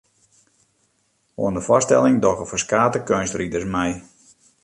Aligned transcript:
Oan 1.43 1.55
de 1.57 1.63
foarstelling 1.67 2.17
dogge 2.25 2.49
ferskate 2.53 3.05
keunstriders 3.09 3.71
mei. 3.77 3.89